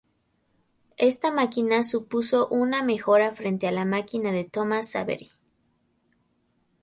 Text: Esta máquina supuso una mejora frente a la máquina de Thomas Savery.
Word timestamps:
Esta 0.97 1.29
máquina 1.29 1.83
supuso 1.83 2.47
una 2.47 2.81
mejora 2.81 3.35
frente 3.35 3.67
a 3.67 3.71
la 3.71 3.85
máquina 3.85 4.31
de 4.31 4.45
Thomas 4.45 4.89
Savery. 4.89 5.29